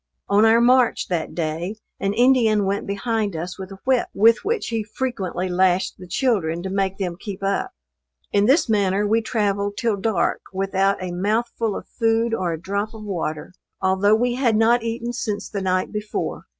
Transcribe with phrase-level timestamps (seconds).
[0.27, 4.69] On our march that day, an Indian went behind us with a whip, with which
[4.69, 7.71] he frequently lashed the children to make them keep up.
[8.33, 12.95] In this manner we travelled till dark without a mouthful of food or a drop
[12.95, 16.45] of water; although we had not eaten since the night before.